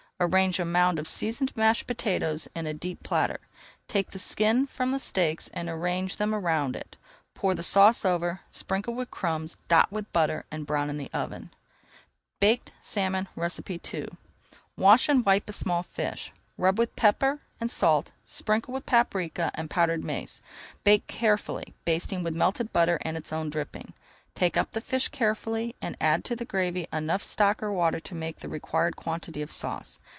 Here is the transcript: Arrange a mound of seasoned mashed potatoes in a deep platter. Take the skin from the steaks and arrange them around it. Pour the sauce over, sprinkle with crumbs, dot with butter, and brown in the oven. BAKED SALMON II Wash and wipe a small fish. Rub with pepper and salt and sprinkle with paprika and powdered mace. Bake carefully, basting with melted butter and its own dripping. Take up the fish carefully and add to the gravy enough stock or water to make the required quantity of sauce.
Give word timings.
Arrange 0.23 0.59
a 0.59 0.65
mound 0.65 0.99
of 0.99 1.07
seasoned 1.09 1.51
mashed 1.57 1.87
potatoes 1.87 2.47
in 2.53 2.67
a 2.67 2.75
deep 2.75 3.01
platter. 3.01 3.39
Take 3.87 4.11
the 4.11 4.19
skin 4.19 4.67
from 4.67 4.91
the 4.91 4.99
steaks 4.99 5.47
and 5.47 5.67
arrange 5.67 6.17
them 6.17 6.35
around 6.35 6.75
it. 6.75 6.95
Pour 7.33 7.55
the 7.55 7.63
sauce 7.63 8.05
over, 8.05 8.41
sprinkle 8.51 8.93
with 8.93 9.09
crumbs, 9.09 9.57
dot 9.67 9.91
with 9.91 10.13
butter, 10.13 10.45
and 10.51 10.67
brown 10.67 10.91
in 10.91 10.99
the 10.99 11.09
oven. 11.11 11.49
BAKED 12.39 12.71
SALMON 12.81 13.29
II 13.35 14.07
Wash 14.77 15.09
and 15.09 15.25
wipe 15.25 15.49
a 15.49 15.53
small 15.53 15.81
fish. 15.81 16.31
Rub 16.55 16.77
with 16.77 16.95
pepper 16.95 17.39
and 17.59 17.71
salt 17.71 18.09
and 18.09 18.15
sprinkle 18.29 18.75
with 18.75 18.85
paprika 18.85 19.49
and 19.55 19.71
powdered 19.71 20.03
mace. 20.03 20.43
Bake 20.83 21.07
carefully, 21.07 21.73
basting 21.83 22.21
with 22.21 22.35
melted 22.35 22.71
butter 22.71 22.99
and 23.01 23.17
its 23.17 23.33
own 23.33 23.49
dripping. 23.49 23.93
Take 24.35 24.55
up 24.55 24.71
the 24.73 24.81
fish 24.81 25.09
carefully 25.09 25.75
and 25.81 25.97
add 25.99 26.23
to 26.25 26.35
the 26.35 26.45
gravy 26.45 26.87
enough 26.93 27.23
stock 27.23 27.61
or 27.63 27.73
water 27.73 27.99
to 28.01 28.13
make 28.15 28.39
the 28.39 28.47
required 28.49 28.95
quantity 28.95 29.41
of 29.41 29.51
sauce. 29.51 29.99